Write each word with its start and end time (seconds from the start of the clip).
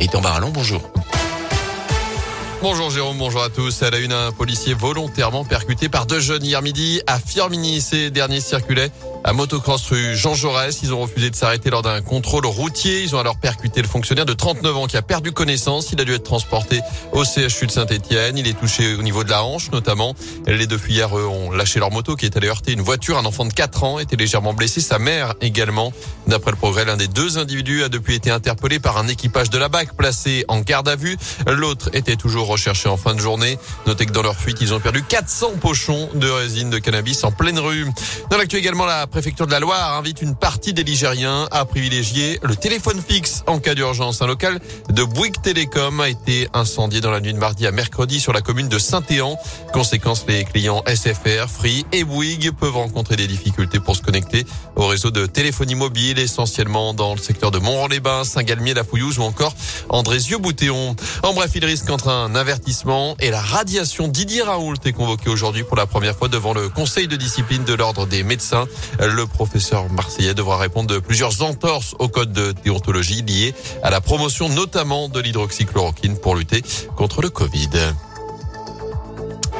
Et 0.00 0.14
en 0.14 0.20
Barallon, 0.20 0.50
bonjour. 0.50 0.82
Bonjour 2.68 2.90
Jérôme, 2.90 3.18
bonjour 3.18 3.44
à 3.44 3.48
tous. 3.48 3.84
À 3.84 3.90
la 3.90 3.98
une, 3.98 4.10
un 4.10 4.32
policier 4.32 4.74
volontairement 4.74 5.44
percuté 5.44 5.88
par 5.88 6.04
deux 6.04 6.18
jeunes 6.18 6.44
hier 6.44 6.62
midi 6.62 7.00
à 7.06 7.20
Firmini. 7.20 7.80
Ces 7.80 8.10
derniers 8.10 8.40
circulaient 8.40 8.90
à 9.22 9.32
motocross 9.32 9.88
rue 9.88 10.16
Jean 10.16 10.34
Jaurès. 10.34 10.80
Ils 10.82 10.92
ont 10.92 11.00
refusé 11.00 11.30
de 11.30 11.36
s'arrêter 11.36 11.70
lors 11.70 11.82
d'un 11.82 12.02
contrôle 12.02 12.44
routier. 12.44 13.02
Ils 13.02 13.14
ont 13.14 13.20
alors 13.20 13.38
percuté 13.38 13.82
le 13.82 13.86
fonctionnaire 13.86 14.26
de 14.26 14.32
39 14.32 14.76
ans 14.76 14.86
qui 14.88 14.96
a 14.96 15.02
perdu 15.02 15.30
connaissance. 15.30 15.92
Il 15.92 16.00
a 16.00 16.04
dû 16.04 16.12
être 16.12 16.24
transporté 16.24 16.80
au 17.12 17.22
CHU 17.22 17.68
de 17.68 17.70
Saint-Etienne. 17.70 18.36
Il 18.36 18.48
est 18.48 18.58
touché 18.58 18.96
au 18.96 19.02
niveau 19.02 19.22
de 19.22 19.30
la 19.30 19.44
hanche 19.44 19.70
notamment. 19.70 20.16
Les 20.48 20.66
deux 20.66 20.78
fuyères 20.78 21.12
ont 21.12 21.52
lâché 21.52 21.78
leur 21.78 21.92
moto 21.92 22.16
qui 22.16 22.26
est 22.26 22.36
allée 22.36 22.48
heurter 22.48 22.72
une 22.72 22.82
voiture. 22.82 23.16
Un 23.16 23.26
enfant 23.26 23.44
de 23.44 23.52
4 23.52 23.84
ans 23.84 23.98
était 24.00 24.16
légèrement 24.16 24.54
blessé. 24.54 24.80
Sa 24.80 24.98
mère 24.98 25.34
également. 25.40 25.92
D'après 26.26 26.50
le 26.50 26.56
progrès, 26.56 26.84
l'un 26.84 26.96
des 26.96 27.06
deux 27.06 27.38
individus 27.38 27.84
a 27.84 27.88
depuis 27.88 28.16
été 28.16 28.32
interpellé 28.32 28.80
par 28.80 28.98
un 28.98 29.06
équipage 29.06 29.50
de 29.50 29.58
la 29.58 29.68
BAC 29.68 29.96
placé 29.96 30.44
en 30.48 30.58
garde 30.58 30.88
à 30.88 30.96
vue. 30.96 31.16
L'autre 31.46 31.90
était 31.92 32.16
toujours 32.16 32.55
recherché 32.56 32.88
en 32.88 32.96
fin 32.96 33.14
de 33.14 33.20
journée. 33.20 33.58
Notez 33.86 34.06
que 34.06 34.12
dans 34.12 34.22
leur 34.22 34.34
fuite, 34.34 34.56
ils 34.62 34.72
ont 34.72 34.80
perdu 34.80 35.02
400 35.02 35.52
pochons 35.60 36.08
de 36.14 36.28
résine 36.28 36.70
de 36.70 36.78
cannabis 36.78 37.22
en 37.22 37.30
pleine 37.30 37.58
rue. 37.58 37.86
Dans 38.30 38.38
l'actu 38.38 38.56
également, 38.56 38.86
la 38.86 39.06
préfecture 39.06 39.46
de 39.46 39.52
la 39.52 39.60
Loire 39.60 39.98
invite 39.98 40.22
une 40.22 40.34
partie 40.34 40.72
des 40.72 40.84
Ligériens 40.84 41.48
à 41.50 41.66
privilégier 41.66 42.38
le 42.42 42.56
téléphone 42.56 43.00
fixe 43.06 43.42
en 43.46 43.58
cas 43.58 43.74
d'urgence. 43.74 44.22
Un 44.22 44.26
local 44.26 44.58
de 44.88 45.04
Bouygues 45.04 45.40
Télécom 45.42 46.00
a 46.00 46.08
été 46.08 46.48
incendié 46.54 47.02
dans 47.02 47.10
la 47.10 47.20
nuit 47.20 47.34
de 47.34 47.38
mardi 47.38 47.66
à 47.66 47.72
mercredi 47.72 48.20
sur 48.20 48.32
la 48.32 48.40
commune 48.40 48.68
de 48.68 48.78
Saint-Éan. 48.78 49.38
Conséquence, 49.74 50.24
les 50.28 50.44
clients 50.44 50.82
SFR, 50.86 51.48
Free 51.50 51.84
et 51.92 52.04
Bouygues 52.04 52.52
peuvent 52.52 52.76
rencontrer 52.76 53.16
des 53.16 53.26
difficultés 53.26 53.80
pour 53.80 53.96
se 53.96 54.02
connecter 54.02 54.46
au 54.76 54.86
réseau 54.86 55.10
de 55.10 55.26
téléphonie 55.26 55.74
mobile, 55.74 56.18
essentiellement 56.18 56.94
dans 56.94 57.12
le 57.12 57.20
secteur 57.20 57.50
de 57.50 57.58
Montron-les-Bains, 57.58 58.24
Saint-Galmier, 58.24 58.72
La 58.72 58.84
Fouillouse 58.84 59.18
ou 59.18 59.22
encore 59.22 59.54
Andrézieux-Boutéon. 59.88 60.96
En 61.22 61.34
bref, 61.34 61.50
il 61.54 61.64
risque 61.64 61.90
entre 61.90 62.08
un 62.08 62.35
avertissement 62.36 63.16
et 63.20 63.30
la 63.30 63.40
radiation. 63.40 64.08
Didier 64.08 64.42
Raoult 64.42 64.76
est 64.84 64.92
convoqué 64.92 65.28
aujourd'hui 65.28 65.64
pour 65.64 65.76
la 65.76 65.86
première 65.86 66.16
fois 66.16 66.28
devant 66.28 66.54
le 66.54 66.68
conseil 66.68 67.08
de 67.08 67.16
discipline 67.16 67.64
de 67.64 67.74
l'ordre 67.74 68.06
des 68.06 68.22
médecins. 68.22 68.66
Le 69.00 69.26
professeur 69.26 69.90
marseillais 69.90 70.34
devra 70.34 70.56
répondre 70.58 70.88
de 70.88 70.98
plusieurs 70.98 71.42
entorses 71.42 71.94
au 71.98 72.08
code 72.08 72.32
de 72.32 72.54
déontologie 72.64 73.22
liées 73.22 73.54
à 73.82 73.90
la 73.90 74.00
promotion 74.00 74.48
notamment 74.48 75.08
de 75.08 75.20
l'hydroxychloroquine 75.20 76.16
pour 76.18 76.36
lutter 76.36 76.62
contre 76.96 77.22
le 77.22 77.30
Covid. 77.30 77.70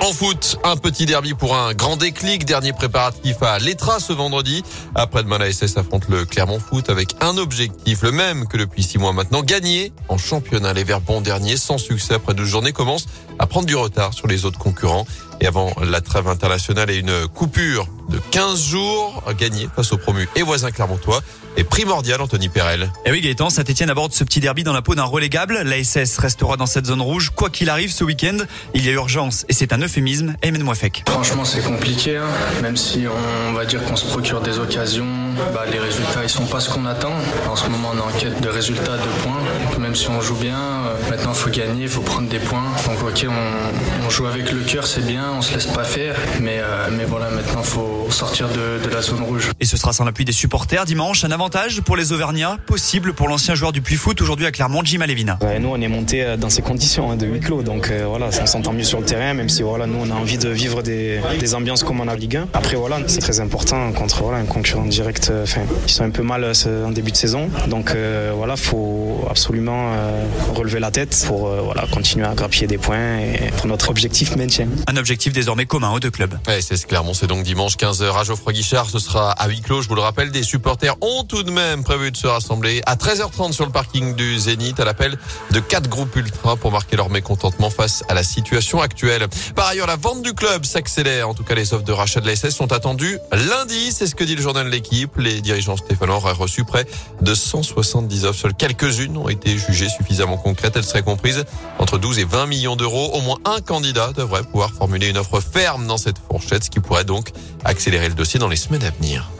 En 0.00 0.12
foot, 0.12 0.58
un 0.64 0.76
petit 0.76 1.06
derby 1.06 1.32
pour 1.34 1.56
un 1.56 1.72
grand 1.72 1.96
déclic. 1.96 2.44
Dernier 2.44 2.72
préparatif 2.72 3.42
à 3.42 3.58
l'Etra 3.58 4.00
ce 4.00 4.12
vendredi. 4.12 4.62
Après-demain, 4.94 5.38
la 5.38 5.50
SS 5.50 5.78
affronte 5.78 6.08
le 6.08 6.24
Clermont 6.26 6.58
Foot 6.58 6.90
avec 6.90 7.14
un 7.20 7.38
objectif, 7.38 8.02
le 8.02 8.12
même 8.12 8.46
que 8.46 8.58
depuis 8.58 8.82
six 8.82 8.98
mois 8.98 9.12
maintenant, 9.12 9.42
gagner 9.42 9.92
en 10.08 10.18
championnat. 10.18 10.74
Les 10.74 10.84
Verts 10.84 11.00
bons 11.00 11.22
derniers, 11.22 11.56
sans 11.56 11.78
succès 11.78 12.14
après 12.14 12.34
deux 12.34 12.44
journées, 12.44 12.72
commencent 12.72 13.06
à 13.38 13.46
prendre 13.46 13.66
du 13.66 13.76
retard 13.76 14.12
sur 14.12 14.26
les 14.26 14.44
autres 14.44 14.58
concurrents. 14.58 15.06
Et 15.44 15.46
avant 15.46 15.74
la 15.86 16.00
trêve 16.00 16.26
internationale 16.26 16.90
et 16.90 16.96
une 16.96 17.28
coupure 17.28 17.86
de 18.08 18.18
15 18.30 18.58
jours, 18.58 19.22
gagner 19.38 19.68
face 19.76 19.92
aux 19.92 19.98
promus 19.98 20.26
et 20.36 20.42
voisins 20.42 20.70
clermontois 20.70 21.20
est 21.56 21.64
primordial, 21.64 22.20
Anthony 22.20 22.48
Perel. 22.48 22.82
Et 22.82 22.88
eh 23.06 23.10
oui, 23.12 23.20
Gaëtan, 23.20 23.50
Saint-Etienne 23.50 23.90
aborde 23.90 24.12
ce 24.12 24.24
petit 24.24 24.40
derby 24.40 24.64
dans 24.64 24.72
la 24.72 24.82
peau 24.82 24.94
d'un 24.94 25.04
relégable. 25.04 25.60
La 25.64 25.82
SS 25.82 26.18
restera 26.18 26.56
dans 26.56 26.66
cette 26.66 26.86
zone 26.86 27.00
rouge. 27.00 27.30
Quoi 27.30 27.50
qu'il 27.50 27.70
arrive 27.70 27.92
ce 27.92 28.04
week-end, 28.04 28.38
il 28.74 28.84
y 28.84 28.88
a 28.88 28.92
urgence 28.92 29.44
et 29.48 29.52
c'est 29.52 29.72
un 29.72 29.78
euphémisme. 29.78 30.34
Aymen 30.42 30.62
Mouafek. 30.62 31.04
Franchement, 31.08 31.44
c'est 31.44 31.62
compliqué, 31.62 32.16
hein. 32.16 32.26
même 32.62 32.76
si 32.76 33.04
on 33.06 33.52
va 33.52 33.64
dire 33.64 33.84
qu'on 33.84 33.96
se 33.96 34.06
procure 34.06 34.40
des 34.40 34.58
occasions. 34.58 35.06
Bah, 35.52 35.64
les 35.70 35.78
résultats, 35.78 36.22
ils 36.22 36.28
sont 36.28 36.46
pas 36.46 36.60
ce 36.60 36.70
qu'on 36.70 36.86
attend. 36.86 37.12
En 37.50 37.56
ce 37.56 37.68
moment, 37.68 37.90
on 37.94 37.98
est 37.98 38.14
en 38.14 38.18
quête 38.18 38.40
de 38.40 38.48
résultats, 38.48 38.96
de 38.96 39.22
points. 39.22 39.78
même 39.78 39.94
si 39.94 40.08
on 40.08 40.20
joue 40.20 40.36
bien, 40.36 40.58
euh, 40.58 41.10
maintenant, 41.10 41.32
il 41.32 41.38
faut 41.38 41.50
gagner, 41.50 41.82
il 41.82 41.88
faut 41.88 42.02
prendre 42.02 42.28
des 42.28 42.38
points. 42.38 42.64
Donc, 42.86 43.02
ok, 43.02 43.26
on, 43.28 44.10
joue 44.10 44.26
avec 44.26 44.52
le 44.52 44.60
cœur, 44.60 44.86
c'est 44.86 45.04
bien, 45.04 45.33
on 45.36 45.42
se 45.42 45.54
laisse 45.54 45.66
pas 45.66 45.84
faire. 45.84 46.16
Mais, 46.40 46.58
euh, 46.58 46.88
mais 46.92 47.04
voilà, 47.04 47.30
maintenant, 47.30 47.60
il 47.60 47.66
faut 47.66 48.06
sortir 48.10 48.48
de, 48.48 48.84
de 48.84 48.92
la 48.92 49.02
zone 49.02 49.22
rouge. 49.22 49.50
Et 49.60 49.64
ce 49.64 49.76
sera 49.76 49.92
sans 49.92 50.04
l'appui 50.04 50.24
des 50.24 50.32
supporters 50.32 50.84
dimanche. 50.84 51.24
Un 51.24 51.30
avantage 51.30 51.80
pour 51.82 51.96
les 51.96 52.12
Auvergnats, 52.12 52.58
possible 52.66 53.12
pour 53.12 53.28
l'ancien 53.28 53.54
joueur 53.54 53.72
du 53.72 53.80
Puy 53.80 53.96
Foot, 53.96 54.20
aujourd'hui 54.20 54.46
à 54.46 54.52
Clermont, 54.52 54.82
Jim 54.84 55.00
Alevina. 55.00 55.38
nous, 55.60 55.68
on 55.68 55.80
est 55.80 55.88
monté 55.88 56.22
euh, 56.22 56.36
dans 56.36 56.50
ces 56.50 56.62
conditions 56.62 57.10
hein, 57.10 57.16
de 57.16 57.26
huis 57.26 57.40
clos. 57.40 57.62
Donc 57.62 57.90
voilà, 58.06 58.28
on 58.40 58.46
s'entend 58.46 58.72
mieux 58.72 58.84
sur 58.84 59.00
le 59.00 59.06
terrain, 59.06 59.34
même 59.34 59.48
si 59.48 59.62
voilà, 59.62 59.86
nous, 59.86 59.98
on 60.00 60.10
a 60.10 60.14
envie 60.14 60.38
de 60.38 60.48
vivre 60.48 60.82
des, 60.82 61.20
des 61.38 61.54
ambiances 61.54 61.82
comme 61.82 62.00
en 62.00 62.08
a 62.08 62.14
Ligue 62.14 62.36
1. 62.36 62.48
Après, 62.54 62.76
voilà, 62.76 62.98
c'est 63.06 63.20
très 63.20 63.40
important 63.40 63.92
contre 63.92 64.22
voilà, 64.22 64.38
un 64.38 64.44
concurrent 64.44 64.84
direct. 64.84 65.32
Enfin, 65.42 65.62
ils 65.86 65.92
sont 65.92 66.04
un 66.04 66.10
peu 66.10 66.22
mal 66.22 66.52
en 66.86 66.90
début 66.90 67.12
de 67.12 67.16
saison. 67.16 67.50
Donc 67.68 67.92
euh, 67.94 68.32
voilà, 68.34 68.56
faut 68.56 69.24
absolument 69.30 69.92
euh, 69.92 70.24
relever 70.54 70.80
la 70.80 70.90
tête 70.90 71.24
pour 71.26 71.48
euh, 71.48 71.60
voilà, 71.62 71.86
continuer 71.90 72.26
à 72.26 72.34
grappiller 72.34 72.66
des 72.66 72.78
points 72.78 73.18
et 73.18 73.50
pour 73.56 73.66
notre 73.66 73.90
objectif 73.90 74.36
maintien. 74.36 74.68
Un 74.86 74.96
objectif 75.24 75.32
désormais 75.32 75.64
commun 75.64 75.92
aux 75.92 76.00
deux 76.00 76.10
clubs. 76.10 76.34
Ouais, 76.46 76.60
c'est 76.60 76.76
Clermont, 76.86 77.14
c'est 77.14 77.26
donc 77.26 77.44
dimanche 77.44 77.76
15h 77.76 78.18
à 78.18 78.24
Geoffroy 78.24 78.52
Guichard. 78.52 78.90
Ce 78.90 78.98
sera 78.98 79.30
à 79.32 79.48
huis 79.48 79.62
clos, 79.62 79.80
je 79.80 79.88
vous 79.88 79.94
le 79.94 80.02
rappelle. 80.02 80.30
Des 80.30 80.42
supporters 80.42 80.96
ont 81.00 81.24
tout 81.24 81.42
de 81.42 81.50
même 81.50 81.82
prévu 81.82 82.10
de 82.10 82.16
se 82.16 82.26
rassembler 82.26 82.82
à 82.84 82.96
13h30 82.96 83.52
sur 83.52 83.64
le 83.64 83.72
parking 83.72 84.14
du 84.14 84.38
Zénith 84.38 84.80
à 84.80 84.84
l'appel 84.84 85.16
de 85.50 85.60
quatre 85.60 85.88
groupes 85.88 86.14
ultra 86.16 86.56
pour 86.56 86.72
marquer 86.72 86.96
leur 86.96 87.08
mécontentement 87.08 87.70
face 87.70 88.04
à 88.08 88.14
la 88.14 88.22
situation 88.22 88.82
actuelle. 88.82 89.26
Par 89.54 89.68
ailleurs, 89.68 89.86
la 89.86 89.96
vente 89.96 90.22
du 90.22 90.34
club 90.34 90.66
s'accélère. 90.66 91.28
En 91.28 91.34
tout 91.34 91.44
cas, 91.44 91.54
les 91.54 91.72
offres 91.72 91.84
de 91.84 91.92
rachat 91.92 92.20
de 92.20 92.26
la 92.26 92.36
SS 92.36 92.50
sont 92.50 92.72
attendues 92.72 93.18
lundi. 93.32 93.92
C'est 93.92 94.06
ce 94.06 94.14
que 94.14 94.24
dit 94.24 94.36
le 94.36 94.42
journal 94.42 94.66
de 94.66 94.70
l'équipe. 94.70 95.16
Les 95.16 95.40
dirigeants 95.40 95.76
stéphanois 95.76 96.16
auraient 96.16 96.32
reçu 96.32 96.64
près 96.64 96.86
de 97.22 97.34
170 97.34 98.26
offres. 98.26 98.40
Seules 98.40 98.54
quelques-unes 98.54 99.16
ont 99.16 99.28
été 99.28 99.56
jugées 99.56 99.88
suffisamment 99.88 100.36
concrètes. 100.36 100.76
Elles 100.76 100.84
seraient 100.84 101.02
comprises 101.02 101.44
entre 101.78 101.98
12 101.98 102.18
et 102.18 102.24
20 102.24 102.46
millions 102.46 102.76
d'euros. 102.76 103.10
Au 103.14 103.20
moins 103.22 103.38
un 103.46 103.60
candidat 103.60 104.12
devrait 104.12 104.42
pouvoir 104.42 104.70
formuler 104.72 105.03
une 105.08 105.18
offre 105.18 105.40
ferme 105.40 105.86
dans 105.86 105.98
cette 105.98 106.18
fourchette, 106.18 106.64
ce 106.64 106.70
qui 106.70 106.80
pourrait 106.80 107.04
donc 107.04 107.30
accélérer 107.64 108.08
le 108.08 108.14
dossier 108.14 108.38
dans 108.40 108.48
les 108.48 108.56
semaines 108.56 108.84
à 108.84 108.90
venir. 108.90 109.30